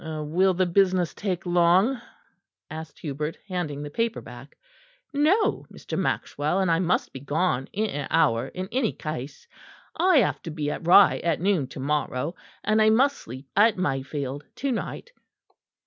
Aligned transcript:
"Will 0.03 0.55
the 0.55 0.65
business 0.65 1.13
take 1.13 1.45
long?" 1.45 2.01
asked 2.71 2.97
Hubert, 2.97 3.37
handing 3.47 3.83
the 3.83 3.91
paper 3.91 4.19
back. 4.19 4.57
"No, 5.13 5.67
Mr. 5.71 5.95
Maxwell; 5.95 6.59
and 6.59 6.71
I 6.71 6.79
must 6.79 7.13
be 7.13 7.19
gone 7.19 7.67
in 7.71 7.87
an 7.91 8.07
hour 8.09 8.47
in 8.47 8.67
any 8.71 8.93
case. 8.93 9.47
I 9.95 10.17
have 10.17 10.41
to 10.41 10.49
be 10.49 10.71
at 10.71 10.87
Rye 10.87 11.19
at 11.19 11.39
noon 11.39 11.67
to 11.67 11.79
morrow; 11.79 12.33
and 12.63 12.81
I 12.81 12.89
must 12.89 13.15
sleep 13.15 13.47
at 13.55 13.77
Mayfield 13.77 14.43
to 14.55 14.71
night." 14.71 15.11